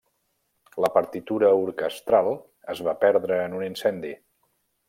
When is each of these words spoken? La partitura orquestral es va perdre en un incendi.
La 0.85 0.89
partitura 0.95 1.51
orquestral 1.67 2.31
es 2.75 2.83
va 2.91 2.99
perdre 3.07 3.41
en 3.47 3.57
un 3.59 3.71
incendi. 3.71 4.19